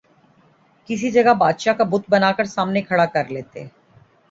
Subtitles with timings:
[0.89, 3.65] کسی جگہ بادشاہ کا بت بنا کر سامنے کھڑا کرلیتے